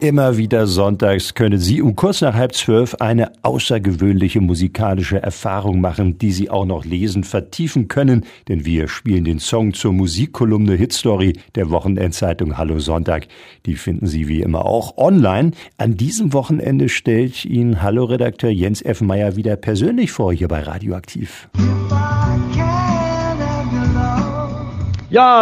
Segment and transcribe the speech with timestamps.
[0.00, 6.16] Immer wieder sonntags können Sie um kurz nach halb zwölf eine außergewöhnliche musikalische Erfahrung machen,
[6.16, 11.34] die Sie auch noch lesen, vertiefen können, denn wir spielen den Song zur Musikkolumne Hitstory
[11.54, 13.26] der Wochenendzeitung Hallo Sonntag.
[13.66, 15.50] Die finden Sie wie immer auch online.
[15.76, 19.02] An diesem Wochenende stellt Ihnen Hallo Redakteur Jens F.
[19.02, 21.50] Meyer wieder persönlich vor hier bei Radioaktiv.
[21.58, 22.29] Ja,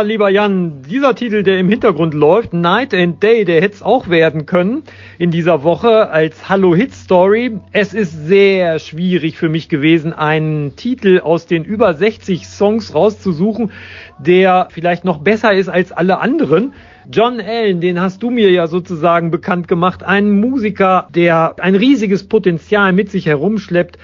[0.03, 4.09] lieber Jan, dieser Titel, der im Hintergrund läuft, Night and Day, der hätte es auch
[4.09, 4.83] werden können
[5.19, 7.61] in dieser Woche als Hallo Hit Story.
[7.73, 13.71] Es ist sehr schwierig für mich gewesen, einen Titel aus den über 60 Songs rauszusuchen,
[14.19, 16.73] der vielleicht noch besser ist als alle anderen.
[17.11, 22.29] John Allen, den hast du mir ja sozusagen bekannt gemacht, ein Musiker, der ein riesiges
[22.29, 23.97] Potenzial mit sich herumschleppt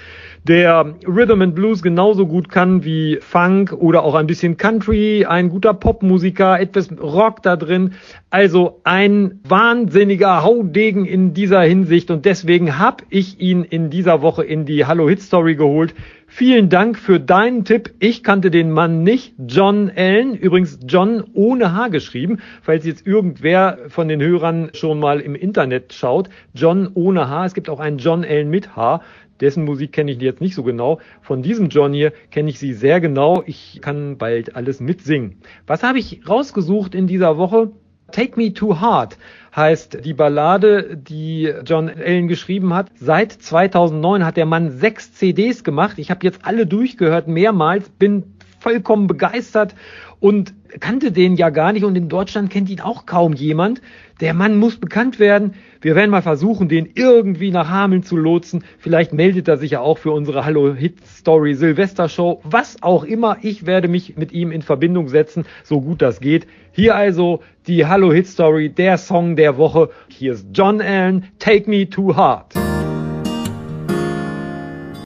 [0.46, 5.48] der Rhythm and Blues genauso gut kann wie Funk oder auch ein bisschen Country, ein
[5.48, 7.94] guter Popmusiker, etwas Rock da drin.
[8.28, 14.44] Also ein wahnsinniger Haudegen in dieser Hinsicht und deswegen habe ich ihn in dieser Woche
[14.44, 15.94] in die Hallo Hit Story geholt.
[16.36, 17.94] Vielen Dank für deinen Tipp.
[18.00, 19.36] Ich kannte den Mann nicht.
[19.46, 25.20] John Allen, übrigens John ohne H geschrieben, falls jetzt irgendwer von den Hörern schon mal
[25.20, 26.30] im Internet schaut.
[26.52, 27.46] John ohne H.
[27.46, 29.00] Es gibt auch einen John Allen mit H.
[29.40, 30.98] Dessen Musik kenne ich jetzt nicht so genau.
[31.22, 33.44] Von diesem John hier kenne ich sie sehr genau.
[33.46, 35.36] Ich kann bald alles mitsingen.
[35.68, 37.70] Was habe ich rausgesucht in dieser Woche?
[38.14, 39.18] Take Me Too Hard
[39.56, 42.90] heißt die Ballade, die John Allen geschrieben hat.
[42.94, 45.98] Seit 2009 hat der Mann sechs CDs gemacht.
[45.98, 48.34] Ich habe jetzt alle durchgehört, mehrmals, bin
[48.64, 49.74] vollkommen begeistert
[50.20, 53.82] und kannte den ja gar nicht und in Deutschland kennt ihn auch kaum jemand.
[54.22, 55.52] Der Mann muss bekannt werden.
[55.82, 58.64] Wir werden mal versuchen, den irgendwie nach Hameln zu lotsen.
[58.78, 62.40] Vielleicht meldet er sich ja auch für unsere Hallo Hit Story Silvester Show.
[62.42, 63.36] Was auch immer.
[63.42, 66.46] Ich werde mich mit ihm in Verbindung setzen, so gut das geht.
[66.72, 69.90] Hier also die Hallo Hit Story, der Song der Woche.
[70.08, 72.54] Hier ist John Allen, Take Me Too Hard.